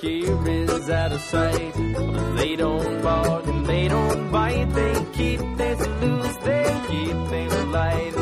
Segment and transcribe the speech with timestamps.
[0.00, 1.74] here is out of sight.
[2.36, 4.70] They don't bark and they don't bite.
[4.70, 8.14] They keep things loose, they keep things light.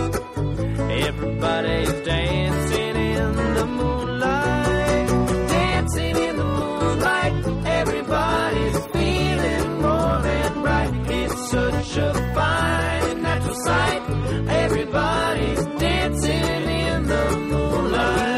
[1.06, 5.08] Everybody's dancing in the moonlight.
[5.48, 7.32] Dancing in the moonlight.
[7.66, 10.92] Everybody's feeling warm and bright.
[11.08, 14.02] It's such a fine natural sight.
[14.64, 18.32] Everybody's dancing in the moonlight.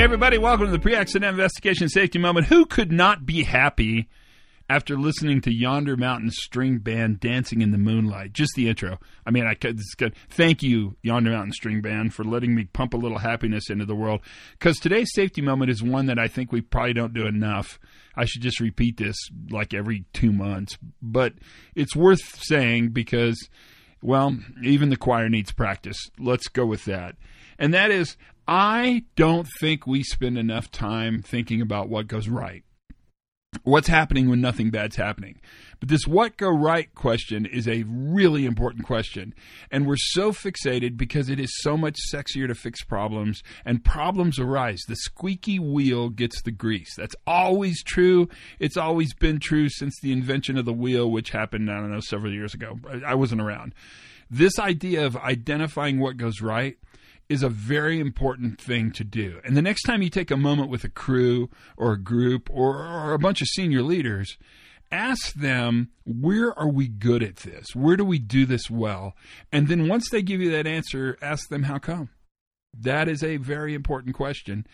[0.00, 2.46] Everybody, welcome to the pre accident investigation safety moment.
[2.46, 4.08] Who could not be happy
[4.66, 8.32] after listening to Yonder Mountain String Band dancing in the moonlight?
[8.32, 8.98] Just the intro.
[9.26, 10.14] I mean, I could, this is good.
[10.30, 13.94] Thank you, Yonder Mountain String Band, for letting me pump a little happiness into the
[13.94, 14.22] world.
[14.52, 17.78] Because today's safety moment is one that I think we probably don't do enough.
[18.16, 19.16] I should just repeat this
[19.50, 20.78] like every two months.
[21.02, 21.34] But
[21.74, 23.50] it's worth saying because,
[24.00, 25.98] well, even the choir needs practice.
[26.18, 27.16] Let's go with that.
[27.58, 28.16] And that is,
[28.52, 32.64] I don't think we spend enough time thinking about what goes right.
[33.62, 35.40] What's happening when nothing bad's happening?
[35.78, 39.34] But this what go right question is a really important question.
[39.70, 44.40] And we're so fixated because it is so much sexier to fix problems, and problems
[44.40, 44.80] arise.
[44.88, 46.96] The squeaky wheel gets the grease.
[46.96, 48.28] That's always true.
[48.58, 52.00] It's always been true since the invention of the wheel, which happened, I don't know,
[52.00, 52.80] several years ago.
[53.06, 53.76] I wasn't around.
[54.28, 56.76] This idea of identifying what goes right
[57.30, 59.40] is a very important thing to do.
[59.44, 62.76] And the next time you take a moment with a crew or a group or,
[62.84, 64.36] or, a bunch of senior leaders,
[64.90, 67.68] ask them, where are we good at this?
[67.72, 69.14] Where do we do this well?
[69.52, 72.08] And then once they give you that answer, ask them, how come?
[72.76, 74.66] That is a very important question.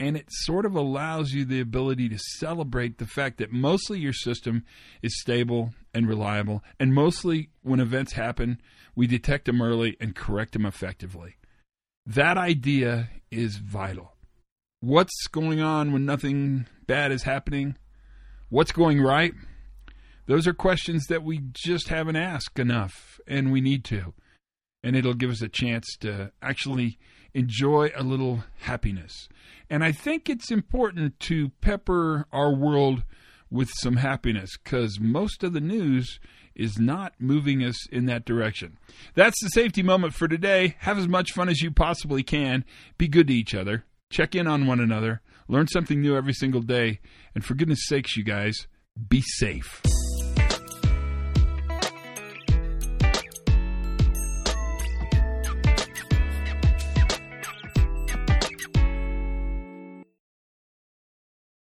[0.00, 4.12] And it sort of allows you the ability to celebrate the fact that mostly your
[4.12, 4.64] system
[5.02, 6.64] is stable and reliable.
[6.80, 8.60] And mostly when events happen,
[8.96, 11.36] we detect them early and correct them effectively.
[12.06, 14.12] That idea is vital.
[14.80, 17.76] What's going on when nothing bad is happening?
[18.48, 19.32] What's going right?
[20.26, 24.14] Those are questions that we just haven't asked enough, and we need to.
[24.82, 26.98] And it'll give us a chance to actually
[27.34, 29.28] enjoy a little happiness.
[29.70, 33.04] And I think it's important to pepper our world
[33.52, 36.18] with some happiness because most of the news
[36.54, 38.78] is not moving us in that direction.
[39.14, 40.76] That's the safety moment for today.
[40.80, 42.64] Have as much fun as you possibly can.
[42.98, 43.84] Be good to each other.
[44.10, 45.20] Check in on one another.
[45.48, 47.00] Learn something new every single day.
[47.34, 48.54] And for goodness sakes, you guys,
[49.08, 49.82] be safe.